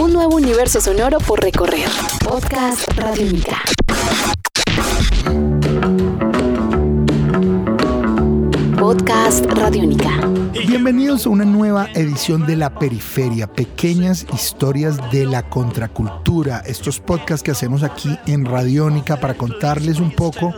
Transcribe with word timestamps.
Un 0.00 0.14
nuevo 0.14 0.36
universo 0.36 0.80
sonoro 0.80 1.18
por 1.18 1.42
recorrer. 1.42 1.86
Podcast 2.24 2.88
Radiónica. 2.96 3.60
Podcast 8.78 9.19
Radiónica. 9.30 10.10
Bienvenidos 10.66 11.24
a 11.24 11.28
una 11.28 11.44
nueva 11.44 11.88
edición 11.94 12.46
de 12.46 12.56
La 12.56 12.74
Periferia, 12.74 13.46
pequeñas 13.46 14.26
historias 14.34 14.98
de 15.12 15.24
la 15.24 15.48
contracultura, 15.48 16.64
estos 16.66 16.98
podcasts 16.98 17.44
que 17.44 17.52
hacemos 17.52 17.84
aquí 17.84 18.18
en 18.26 18.44
Radiónica 18.44 19.20
para 19.20 19.34
contarles 19.34 20.00
un 20.00 20.10
poco 20.10 20.52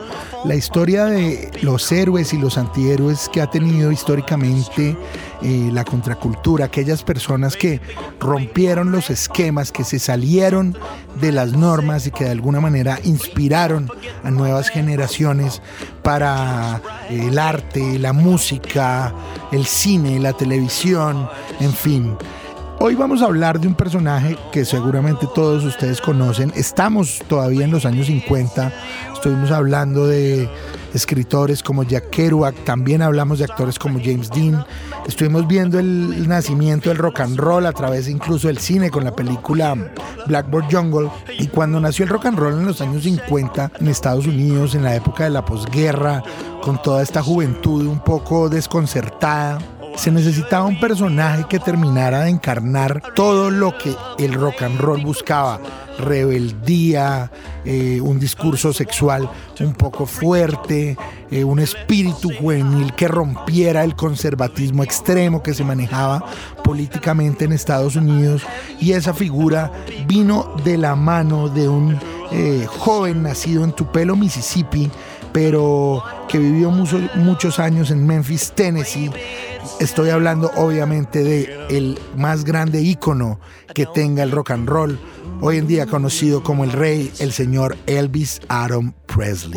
la 0.47 0.55
historia 0.55 1.05
de 1.05 1.51
los 1.61 1.93
héroes 1.93 2.33
y 2.33 2.39
los 2.39 2.57
antihéroes 2.57 3.29
que 3.29 3.43
ha 3.43 3.51
tenido 3.51 3.93
históricamente 3.93 4.97
eh, 5.43 5.71
la 5.73 5.85
contracultura, 5.85 6.65
aquellas 6.65 7.03
personas 7.03 7.57
que 7.57 7.81
rompieron 8.21 8.91
los 8.91 9.11
esquemas, 9.11 9.71
que 9.71 9.85
se 9.85 9.99
salieron 9.99 10.77
de 11.21 11.33
las 11.33 11.53
normas 11.53 12.07
y 12.07 12.11
que 12.11 12.25
de 12.25 12.31
alguna 12.31 12.61
manera 12.61 12.99
inspiraron 13.05 13.91
a 14.25 14.31
nuevas 14.31 14.71
generaciones 14.71 15.61
para 16.03 16.81
eh, 17.11 17.29
el 17.29 17.39
arte, 17.39 17.99
la 17.99 18.13
música, 18.13 18.62
el 19.53 19.67
cine, 19.67 20.19
la 20.19 20.33
televisión, 20.33 21.29
en 21.61 21.73
fin. 21.73 22.17
Hoy 22.85 22.97
vamos 22.97 23.23
a 23.23 23.27
hablar 23.27 23.61
de 23.61 23.69
un 23.69 23.75
personaje 23.75 24.37
que 24.51 24.65
seguramente 24.65 25.29
todos 25.33 25.65
ustedes 25.65 26.01
conocen. 26.01 26.53
Estamos 26.57 27.21
todavía 27.29 27.65
en 27.65 27.71
los 27.71 27.87
años 27.87 28.07
50. 28.07 28.73
Estuvimos 29.15 29.53
hablando 29.53 30.07
de 30.07 30.51
escritores 30.93 31.63
como 31.63 31.85
Jack 31.85 32.11
Kerouac, 32.11 32.57
también 32.65 33.01
hablamos 33.03 33.39
de 33.39 33.45
actores 33.45 33.79
como 33.79 34.01
James 34.01 34.31
Dean. 34.31 34.65
Estuvimos 35.07 35.47
viendo 35.47 35.79
el 35.79 36.29
nacimiento 36.29 36.89
del 36.89 36.99
rock 36.99 37.21
and 37.21 37.39
roll 37.39 37.67
a 37.67 37.73
través 37.73 38.09
incluso 38.09 38.49
del 38.49 38.59
cine 38.59 38.91
con 38.91 39.05
la 39.05 39.15
película 39.15 39.77
Blackboard 40.27 40.67
Jungle. 40.69 41.09
Y 41.39 41.47
cuando 41.47 41.81
nació 41.81 42.05
el 42.05 42.11
rock 42.11 42.27
and 42.27 42.39
roll 42.39 42.55
en 42.55 42.67
los 42.67 42.81
años 42.81 43.05
50 43.05 43.73
en 43.79 43.89
Estados 43.89 44.27
Unidos, 44.27 44.75
en 44.75 44.83
la 44.83 44.97
época 44.97 45.25
de 45.25 45.31
la 45.31 45.45
posguerra, 45.45 46.23
con 46.63 46.81
toda 46.81 47.03
esta 47.03 47.23
juventud 47.23 47.87
un 47.87 47.99
poco 47.99 48.49
desconcertada, 48.49 49.59
se 49.97 50.11
necesitaba 50.11 50.65
un 50.65 50.81
personaje 50.81 51.45
que 51.49 51.59
terminara 51.59 52.23
de 52.23 52.31
encarnar 52.31 53.03
todo 53.15 53.51
lo 53.51 53.77
que 53.77 53.95
el 54.19 54.33
rock 54.33 54.63
and 54.63 54.81
roll 54.81 55.03
buscaba. 55.03 55.61
Rebeldía, 55.99 57.31
eh, 57.65 58.01
un 58.01 58.19
discurso 58.19 58.73
sexual 58.73 59.29
un 59.61 59.75
poco 59.75 60.07
fuerte, 60.07 60.97
eh, 61.31 61.45
un 61.45 61.59
espíritu 61.59 62.31
juvenil 62.41 62.95
que 62.95 63.07
rompiera 63.07 63.85
el 63.85 63.95
conservatismo 63.95 64.83
extremo 64.83 65.43
que 65.43 65.55
se 65.55 65.65
manejaba 65.65 66.25
políticamente 66.65 67.45
en 67.45 67.53
Estados 67.53 67.95
Unidos. 67.97 68.43
Y 68.81 68.93
esa 68.93 69.13
figura 69.13 69.71
vino 70.07 70.57
de 70.65 70.79
la 70.79 70.97
mano 70.97 71.49
de 71.49 71.69
un 71.69 71.99
eh, 72.33 72.67
joven 72.67 73.23
nacido 73.23 73.63
en 73.63 73.73
Tupelo, 73.73 74.17
Mississippi, 74.17 74.91
pero 75.33 76.03
que 76.29 76.39
vivió 76.39 76.71
muchos 76.71 77.59
años 77.59 77.91
en 77.91 78.07
Memphis, 78.07 78.53
Tennessee. 78.55 79.11
Estoy 79.81 80.11
hablando 80.11 80.51
obviamente 80.57 81.23
de 81.25 81.67
el 81.71 81.99
más 82.17 82.45
grande 82.45 82.81
ícono 82.81 83.41
que 83.75 83.87
tenga 83.87 84.23
el 84.23 84.31
rock 84.31 84.51
and 84.53 84.69
roll, 84.69 84.99
hoy 85.41 85.59
en 85.59 85.67
día 85.67 85.87
conocido 85.87 86.43
como 86.43 86.65
el 86.65 86.73
rey, 86.73 87.13
el 87.19 87.33
señor 87.33 87.77
Elvis 87.87 88.41
Aaron 88.49 88.95
Presley. 89.07 89.55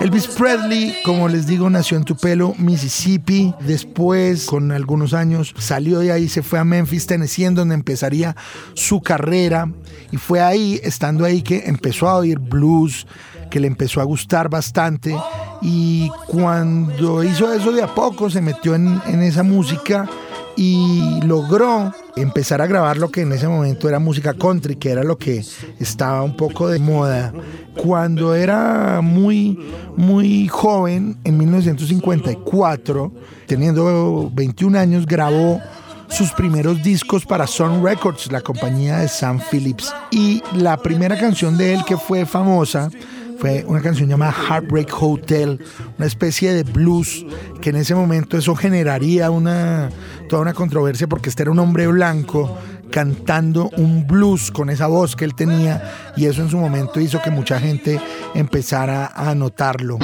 Elvis 0.00 0.28
Presley, 0.28 0.96
como 1.04 1.28
les 1.28 1.46
digo, 1.46 1.68
nació 1.68 1.96
en 1.96 2.04
Tupelo, 2.04 2.54
Mississippi. 2.58 3.52
Después, 3.60 4.46
con 4.46 4.70
algunos 4.70 5.14
años, 5.14 5.52
salió 5.58 5.98
de 5.98 6.12
ahí, 6.12 6.28
se 6.28 6.42
fue 6.42 6.60
a 6.60 6.64
Memphis, 6.64 7.06
Tennessee, 7.06 7.46
donde 7.46 7.74
empezaría 7.74 8.36
su 8.74 9.00
carrera. 9.00 9.68
Y 10.12 10.18
fue 10.18 10.40
ahí, 10.40 10.80
estando 10.84 11.24
ahí, 11.24 11.42
que 11.42 11.64
empezó 11.66 12.08
a 12.08 12.18
oír 12.18 12.38
blues, 12.38 13.06
que 13.50 13.58
le 13.58 13.66
empezó 13.66 14.00
a 14.00 14.04
gustar 14.04 14.48
bastante. 14.48 15.16
Y 15.60 16.08
cuando 16.28 17.24
hizo 17.24 17.52
eso 17.52 17.72
de 17.72 17.82
a 17.82 17.92
poco, 17.92 18.30
se 18.30 18.40
metió 18.40 18.76
en, 18.76 19.00
en 19.06 19.22
esa 19.22 19.42
música 19.42 20.08
y 20.56 21.20
logró 21.22 21.92
empezar 22.16 22.62
a 22.62 22.66
grabar 22.66 22.96
lo 22.96 23.10
que 23.10 23.20
en 23.20 23.32
ese 23.32 23.46
momento 23.46 23.88
era 23.88 23.98
música 23.98 24.34
country, 24.34 24.76
que 24.76 24.90
era 24.90 25.04
lo 25.04 25.18
que 25.18 25.44
estaba 25.78 26.22
un 26.22 26.36
poco 26.36 26.68
de 26.68 26.78
moda. 26.78 27.32
Cuando 27.76 28.34
era 28.34 29.00
muy, 29.02 29.58
muy 29.96 30.48
joven, 30.48 31.18
en 31.24 31.36
1954, 31.36 33.12
teniendo 33.46 34.30
21 34.32 34.78
años, 34.78 35.06
grabó 35.06 35.60
sus 36.08 36.32
primeros 36.32 36.82
discos 36.82 37.26
para 37.26 37.46
Sun 37.46 37.84
Records, 37.84 38.30
la 38.32 38.40
compañía 38.40 38.98
de 38.98 39.08
Sam 39.08 39.40
Phillips. 39.50 39.92
Y 40.10 40.42
la 40.54 40.76
primera 40.78 41.18
canción 41.18 41.58
de 41.58 41.74
él 41.74 41.84
que 41.84 41.96
fue 41.96 42.24
famosa 42.24 42.90
fue 43.38 43.64
una 43.66 43.80
canción 43.80 44.08
llamada 44.08 44.32
Heartbreak 44.32 44.90
Hotel, 45.00 45.60
una 45.98 46.06
especie 46.06 46.52
de 46.52 46.62
blues 46.62 47.24
que 47.60 47.70
en 47.70 47.76
ese 47.76 47.94
momento 47.94 48.38
eso 48.38 48.54
generaría 48.54 49.30
una 49.30 49.90
toda 50.28 50.42
una 50.42 50.54
controversia 50.54 51.06
porque 51.06 51.28
este 51.28 51.42
era 51.42 51.50
un 51.50 51.58
hombre 51.58 51.86
blanco 51.86 52.58
cantando 52.90 53.70
un 53.76 54.06
blues 54.06 54.50
con 54.50 54.70
esa 54.70 54.86
voz 54.86 55.16
que 55.16 55.24
él 55.24 55.34
tenía 55.34 56.12
y 56.16 56.26
eso 56.26 56.42
en 56.42 56.50
su 56.50 56.58
momento 56.58 57.00
hizo 57.00 57.20
que 57.22 57.30
mucha 57.30 57.60
gente 57.60 58.00
empezara 58.34 59.12
a 59.14 59.34
notarlo. 59.34 59.98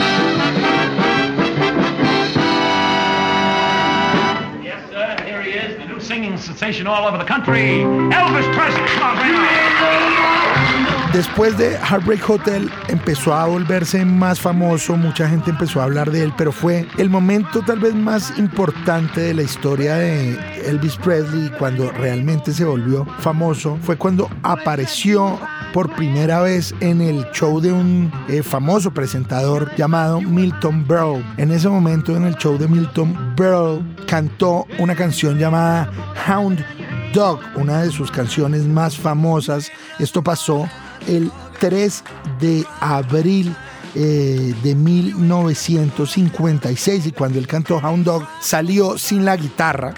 Elvis 8.11 8.47
Presley. 8.57 11.02
Después 11.13 11.59
de 11.59 11.75
Heartbreak 11.77 12.31
Hotel 12.31 12.71
empezó 12.89 13.35
a 13.35 13.45
volverse 13.45 14.03
más 14.03 14.41
famoso, 14.41 14.97
mucha 14.97 15.29
gente 15.29 15.51
empezó 15.51 15.81
a 15.81 15.85
hablar 15.85 16.11
de 16.11 16.23
él, 16.23 16.33
pero 16.39 16.53
fue 16.53 16.89
el 16.97 17.11
momento 17.11 17.61
tal 17.61 17.81
vez 17.81 17.95
más 17.95 18.39
importante 18.39 19.21
de 19.21 19.35
la 19.35 19.43
historia 19.43 19.97
de 19.97 20.39
Elvis 20.65 20.97
Presley 20.97 21.51
cuando 21.59 21.91
realmente 21.93 22.55
se 22.55 22.65
volvió 22.65 23.05
famoso, 23.19 23.79
fue 23.83 23.99
cuando 23.99 24.31
apareció 24.43 25.39
por 25.75 25.95
primera 25.95 26.41
vez 26.41 26.75
en 26.81 27.03
el 27.03 27.31
show 27.33 27.61
de 27.61 27.73
un 27.73 28.11
eh, 28.29 28.43
famoso 28.43 28.91
presentador 28.95 29.71
llamado 29.77 30.19
Milton 30.23 30.87
Berle. 30.89 31.23
En 31.37 31.51
ese 31.51 31.69
momento 31.69 32.17
en 32.17 32.25
el 32.25 32.37
show 32.37 32.57
de 32.57 32.69
Milton 32.69 33.35
Berle 33.37 33.83
cantó 34.07 34.67
una 34.79 34.95
canción 34.95 35.39
llamada 35.39 35.91
Hound 36.27 36.65
Dog, 37.13 37.41
una 37.57 37.83
de 37.83 37.91
sus 37.91 38.11
canciones 38.11 38.67
más 38.67 38.97
famosas. 38.97 39.71
Esto 39.99 40.23
pasó 40.23 40.67
el 41.09 41.31
3 41.61 42.05
de 42.41 42.65
abril 42.81 43.55
eh, 43.95 44.55
de 44.63 44.75
1956 44.75 47.07
y 47.07 47.13
cuando 47.13 47.39
él 47.39 47.47
cantó 47.47 47.77
Hound 47.77 48.05
Dog 48.05 48.27
salió 48.41 48.99
sin 48.99 49.25
la 49.25 49.37
guitarra. 49.37 49.95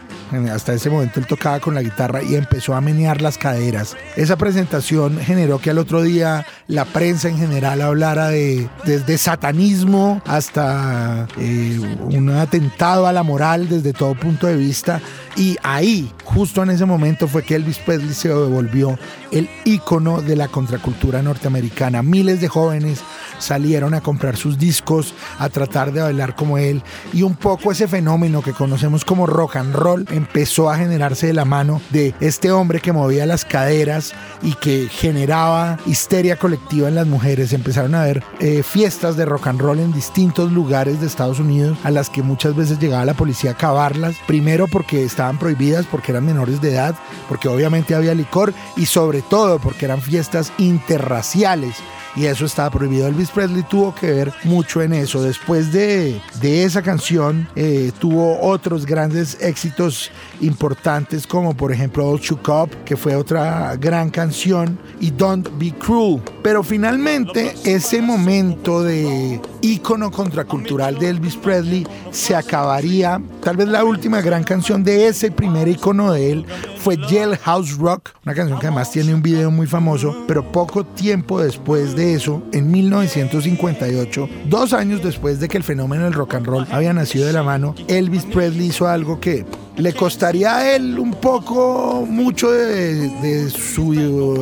Hasta 0.50 0.74
ese 0.74 0.90
momento 0.90 1.20
él 1.20 1.26
tocaba 1.26 1.60
con 1.60 1.74
la 1.74 1.82
guitarra 1.82 2.22
y 2.22 2.34
empezó 2.34 2.74
a 2.74 2.80
menear 2.80 3.20
las 3.20 3.38
caderas. 3.38 3.96
Esa 4.16 4.36
presentación 4.36 5.18
generó 5.18 5.58
que 5.58 5.70
al 5.70 5.78
otro 5.78 6.02
día 6.02 6.46
la 6.68 6.84
prensa 6.84 7.28
en 7.28 7.38
general 7.38 7.80
hablara 7.82 8.28
de 8.28 8.68
desde 8.84 9.18
satanismo 9.18 10.22
hasta 10.26 11.26
eh, 11.38 11.78
un 12.00 12.30
atentado 12.30 13.06
a 13.06 13.12
la 13.12 13.22
moral 13.22 13.68
desde 13.68 13.92
todo 13.92 14.14
punto 14.14 14.46
de 14.46 14.56
vista. 14.56 15.00
Y 15.36 15.56
ahí, 15.62 16.12
justo 16.24 16.62
en 16.62 16.70
ese 16.70 16.84
momento, 16.84 17.26
fue 17.26 17.42
que 17.42 17.56
Elvis 17.56 17.78
Presley 17.78 18.14
se 18.14 18.32
volvió 18.32 18.96
el 19.32 19.48
ícono 19.64 20.20
de 20.20 20.36
la 20.36 20.46
contracultura 20.46 21.22
norteamericana. 21.22 22.02
Miles 22.02 22.40
de 22.40 22.46
jóvenes 22.48 23.00
salieron 23.38 23.94
a 23.94 24.00
comprar 24.00 24.36
sus 24.36 24.58
discos, 24.58 25.12
a 25.38 25.48
tratar 25.48 25.92
de 25.92 26.02
bailar 26.02 26.36
como 26.36 26.58
él 26.58 26.82
y 27.12 27.22
un 27.22 27.34
poco 27.34 27.72
ese 27.72 27.88
fenómeno 27.88 28.42
que 28.42 28.52
conocemos 28.52 29.04
como 29.04 29.26
rock 29.26 29.56
and 29.56 29.74
roll 29.74 30.06
empezó 30.24 30.70
a 30.70 30.78
generarse 30.78 31.26
de 31.26 31.34
la 31.34 31.44
mano 31.44 31.82
de 31.90 32.14
este 32.20 32.50
hombre 32.50 32.80
que 32.80 32.92
movía 32.92 33.26
las 33.26 33.44
caderas 33.44 34.14
y 34.42 34.54
que 34.54 34.88
generaba 34.90 35.78
histeria 35.86 36.36
colectiva 36.36 36.88
en 36.88 36.94
las 36.94 37.06
mujeres. 37.06 37.52
Empezaron 37.52 37.94
a 37.94 38.02
haber 38.02 38.22
eh, 38.40 38.62
fiestas 38.62 39.16
de 39.16 39.26
rock 39.26 39.48
and 39.48 39.60
roll 39.60 39.78
en 39.78 39.92
distintos 39.92 40.50
lugares 40.50 41.00
de 41.00 41.06
Estados 41.06 41.40
Unidos 41.40 41.76
a 41.84 41.90
las 41.90 42.08
que 42.08 42.22
muchas 42.22 42.56
veces 42.56 42.78
llegaba 42.78 43.04
la 43.04 43.14
policía 43.14 43.50
a 43.50 43.54
acabarlas, 43.54 44.16
primero 44.26 44.66
porque 44.66 45.04
estaban 45.04 45.38
prohibidas, 45.38 45.86
porque 45.90 46.12
eran 46.12 46.24
menores 46.24 46.60
de 46.60 46.72
edad, 46.72 46.94
porque 47.28 47.48
obviamente 47.48 47.94
había 47.94 48.14
licor 48.14 48.54
y 48.76 48.86
sobre 48.86 49.20
todo 49.20 49.58
porque 49.58 49.84
eran 49.84 50.00
fiestas 50.00 50.52
interraciales 50.58 51.76
y 52.16 52.26
eso 52.26 52.44
estaba 52.44 52.70
prohibido. 52.70 53.06
Elvis 53.06 53.30
Presley 53.30 53.62
tuvo 53.64 53.94
que 53.94 54.10
ver 54.10 54.32
mucho 54.44 54.82
en 54.82 54.92
eso. 54.92 55.22
Después 55.22 55.72
de, 55.72 56.20
esa 56.42 56.82
canción 56.82 57.48
eh, 57.56 57.92
tuvo 57.98 58.40
otros 58.40 58.86
grandes 58.86 59.40
éxitos 59.40 60.10
importantes 60.40 61.26
como 61.26 61.54
por 61.54 61.72
ejemplo 61.72 62.06
Old 62.06 62.22
Shook 62.22 62.48
Up, 62.48 62.70
que 62.84 62.96
fue 62.96 63.16
otra 63.16 63.76
gran 63.76 64.10
canción, 64.10 64.78
y 65.00 65.10
Don't 65.10 65.48
Be 65.58 65.72
Cruel. 65.72 66.20
Pero 66.42 66.62
finalmente 66.62 67.54
ese 67.64 68.00
momento 68.00 68.82
de 68.82 69.40
ícono 69.64 70.10
contracultural 70.10 70.98
de 70.98 71.08
Elvis 71.08 71.36
Presley, 71.36 71.86
se 72.10 72.36
acabaría. 72.36 73.20
Tal 73.42 73.56
vez 73.56 73.68
la 73.68 73.82
última 73.82 74.20
gran 74.20 74.44
canción 74.44 74.84
de 74.84 75.08
ese 75.08 75.30
primer 75.30 75.68
ícono 75.68 76.12
de 76.12 76.32
él 76.32 76.46
fue 76.76 76.98
Jailhouse 76.98 77.78
Rock, 77.78 78.10
una 78.26 78.34
canción 78.34 78.58
que 78.58 78.66
además 78.66 78.90
tiene 78.90 79.14
un 79.14 79.22
video 79.22 79.50
muy 79.50 79.66
famoso, 79.66 80.24
pero 80.28 80.52
poco 80.52 80.84
tiempo 80.84 81.40
después 81.40 81.96
de 81.96 82.12
eso, 82.12 82.42
en 82.52 82.70
1958, 82.70 84.28
dos 84.46 84.74
años 84.74 85.02
después 85.02 85.40
de 85.40 85.48
que 85.48 85.56
el 85.56 85.64
fenómeno 85.64 86.04
del 86.04 86.12
rock 86.12 86.34
and 86.34 86.46
roll 86.46 86.66
había 86.70 86.92
nacido 86.92 87.26
de 87.26 87.32
la 87.32 87.42
mano, 87.42 87.74
Elvis 87.88 88.26
Presley 88.26 88.66
hizo 88.66 88.86
algo 88.86 89.18
que 89.18 89.46
le 89.76 89.92
costaría 89.92 90.56
a 90.56 90.74
él 90.74 90.98
un 90.98 91.12
poco 91.12 92.06
mucho 92.08 92.50
de, 92.50 93.50
su 93.50 93.94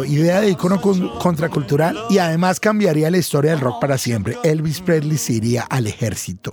idea 0.04 0.40
de 0.40 0.50
icono 0.50 0.80
contracultural 0.80 1.96
y 2.10 2.18
además 2.18 2.60
cambiaría 2.60 3.10
la 3.10 3.18
historia 3.18 3.52
del 3.52 3.60
rock 3.60 3.80
para 3.80 3.98
siempre. 3.98 4.36
Elvis 4.44 4.80
Presley 4.80 5.16
se 5.16 5.34
iría 5.34 5.62
al 5.62 5.86
ejército. 5.86 6.52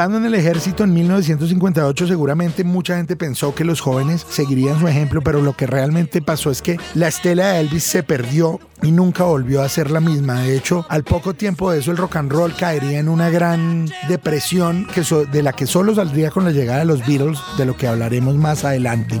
Estando 0.00 0.16
en 0.16 0.24
el 0.24 0.34
ejército 0.34 0.82
en 0.82 0.94
1958, 0.94 2.06
seguramente 2.06 2.64
mucha 2.64 2.96
gente 2.96 3.16
pensó 3.16 3.54
que 3.54 3.66
los 3.66 3.82
jóvenes 3.82 4.24
seguirían 4.30 4.80
su 4.80 4.88
ejemplo, 4.88 5.20
pero 5.20 5.42
lo 5.42 5.52
que 5.52 5.66
realmente 5.66 6.22
pasó 6.22 6.50
es 6.50 6.62
que 6.62 6.78
la 6.94 7.08
estela 7.08 7.48
de 7.48 7.60
Elvis 7.60 7.84
se 7.84 8.02
perdió 8.02 8.58
y 8.82 8.92
nunca 8.92 9.24
volvió 9.24 9.60
a 9.60 9.68
ser 9.68 9.90
la 9.90 10.00
misma. 10.00 10.40
De 10.40 10.56
hecho, 10.56 10.86
al 10.88 11.04
poco 11.04 11.34
tiempo 11.34 11.70
de 11.70 11.80
eso, 11.80 11.90
el 11.90 11.98
rock 11.98 12.16
and 12.16 12.32
roll 12.32 12.56
caería 12.56 12.98
en 12.98 13.10
una 13.10 13.28
gran 13.28 13.90
depresión 14.08 14.86
que 14.86 15.02
de 15.30 15.42
la 15.42 15.52
que 15.52 15.66
solo 15.66 15.94
saldría 15.94 16.30
con 16.30 16.44
la 16.44 16.52
llegada 16.52 16.78
de 16.78 16.86
los 16.86 17.06
Beatles, 17.06 17.38
de 17.58 17.66
lo 17.66 17.76
que 17.76 17.86
hablaremos 17.86 18.34
más 18.36 18.64
adelante. 18.64 19.20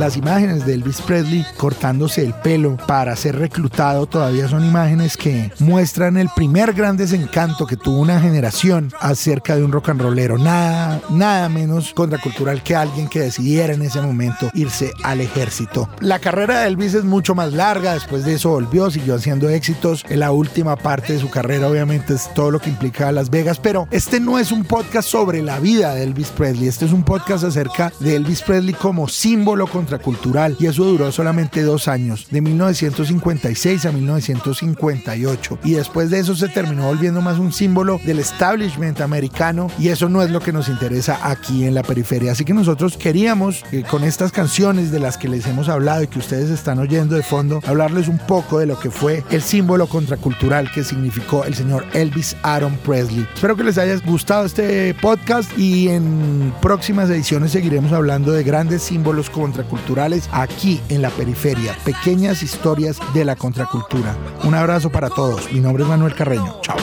Las 0.00 0.16
imágenes 0.16 0.64
de 0.64 0.72
Elvis 0.72 1.02
Presley 1.02 1.44
cortándose 1.58 2.24
el 2.24 2.32
pelo 2.32 2.78
para 2.86 3.14
ser 3.16 3.36
reclutado 3.38 4.06
todavía 4.06 4.48
son 4.48 4.64
imágenes 4.64 5.18
que 5.18 5.52
muestran 5.58 6.16
el 6.16 6.30
primer 6.34 6.72
gran 6.72 6.96
desencanto 6.96 7.66
que 7.66 7.76
tuvo 7.76 8.00
una 8.00 8.18
generación 8.18 8.90
acerca 8.98 9.56
de 9.56 9.62
un 9.62 9.72
rock 9.72 9.90
and 9.90 10.00
rollero. 10.00 10.38
Nada, 10.38 11.02
nada 11.10 11.50
menos 11.50 11.92
contracultural 11.92 12.62
que 12.62 12.74
alguien 12.74 13.08
que 13.08 13.20
decidiera 13.20 13.74
en 13.74 13.82
ese 13.82 14.00
momento 14.00 14.48
irse 14.54 14.90
al 15.02 15.20
ejército. 15.20 15.90
La 16.00 16.18
carrera 16.18 16.60
de 16.60 16.68
Elvis 16.68 16.94
es 16.94 17.04
mucho 17.04 17.34
más 17.34 17.52
larga. 17.52 17.92
Después 17.92 18.24
de 18.24 18.32
eso 18.32 18.48
volvió, 18.48 18.90
siguió 18.90 19.16
haciendo 19.16 19.50
éxitos. 19.50 20.06
En 20.08 20.20
la 20.20 20.32
última 20.32 20.76
parte 20.76 21.12
de 21.12 21.20
su 21.20 21.28
carrera, 21.28 21.68
obviamente, 21.68 22.14
es 22.14 22.32
todo 22.32 22.50
lo 22.50 22.58
que 22.58 22.70
implica 22.70 23.12
Las 23.12 23.28
Vegas. 23.28 23.58
Pero 23.58 23.86
este 23.90 24.18
no 24.18 24.38
es 24.38 24.50
un 24.50 24.64
podcast 24.64 25.10
sobre 25.10 25.42
la 25.42 25.60
vida 25.60 25.94
de 25.94 26.04
Elvis 26.04 26.28
Presley. 26.28 26.68
Este 26.68 26.86
es 26.86 26.92
un 26.92 27.02
podcast 27.02 27.44
acerca 27.44 27.92
de 28.00 28.16
Elvis 28.16 28.40
Presley 28.40 28.72
como 28.72 29.06
símbolo 29.06 29.66
contra 29.66 29.89
cultural 29.98 30.56
y 30.58 30.66
eso 30.66 30.84
duró 30.84 31.10
solamente 31.12 31.62
dos 31.62 31.88
años, 31.88 32.26
de 32.30 32.40
1956 32.40 33.86
a 33.86 33.92
1958 33.92 35.58
y 35.64 35.72
después 35.72 36.10
de 36.10 36.20
eso 36.20 36.34
se 36.34 36.48
terminó 36.48 36.84
volviendo 36.84 37.20
más 37.20 37.38
un 37.38 37.52
símbolo 37.52 38.00
del 38.04 38.18
establishment 38.18 39.00
americano 39.00 39.70
y 39.78 39.88
eso 39.88 40.08
no 40.08 40.22
es 40.22 40.30
lo 40.30 40.40
que 40.40 40.52
nos 40.52 40.68
interesa 40.68 41.18
aquí 41.22 41.64
en 41.64 41.74
la 41.74 41.82
periferia. 41.82 42.32
Así 42.32 42.44
que 42.44 42.54
nosotros 42.54 42.96
queríamos 42.96 43.64
eh, 43.72 43.84
con 43.88 44.04
estas 44.04 44.32
canciones 44.32 44.90
de 44.90 45.00
las 45.00 45.16
que 45.16 45.28
les 45.28 45.46
hemos 45.46 45.68
hablado 45.68 46.02
y 46.02 46.06
que 46.08 46.18
ustedes 46.18 46.50
están 46.50 46.78
oyendo 46.78 47.16
de 47.16 47.22
fondo, 47.22 47.60
hablarles 47.66 48.08
un 48.08 48.18
poco 48.18 48.58
de 48.58 48.66
lo 48.66 48.78
que 48.78 48.90
fue 48.90 49.24
el 49.30 49.42
símbolo 49.42 49.86
contracultural 49.86 50.70
que 50.72 50.84
significó 50.84 51.44
el 51.44 51.54
señor 51.54 51.84
Elvis 51.92 52.36
Aaron 52.42 52.76
Presley. 52.84 53.26
Espero 53.34 53.56
que 53.56 53.64
les 53.64 53.78
haya 53.78 53.96
gustado 54.04 54.44
este 54.44 54.94
podcast 54.94 55.50
y 55.58 55.88
en 55.88 56.52
próximas 56.60 57.10
ediciones 57.10 57.52
seguiremos 57.52 57.92
hablando 57.92 58.32
de 58.32 58.42
grandes 58.42 58.82
símbolos 58.82 59.30
contraculturales 59.30 59.79
culturales 59.80 60.28
aquí 60.32 60.80
en 60.88 61.02
la 61.02 61.10
periferia. 61.10 61.76
Pequeñas 61.84 62.42
historias 62.42 62.98
de 63.14 63.24
la 63.24 63.34
contracultura. 63.36 64.14
Un 64.44 64.54
abrazo 64.54 64.90
para 64.90 65.08
todos. 65.08 65.50
Mi 65.52 65.60
nombre 65.60 65.82
es 65.84 65.88
Manuel 65.88 66.14
Carreño. 66.14 66.60
Chao. 66.62 66.76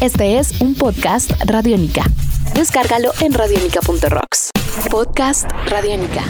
Este 0.00 0.38
es 0.40 0.60
un 0.60 0.74
podcast 0.74 1.30
Radiónica. 1.46 2.02
Descárgalo 2.54 3.12
en 3.20 3.32
radiónica.rocks. 3.32 4.50
Podcast 4.90 5.48
Radiónica. 5.68 6.24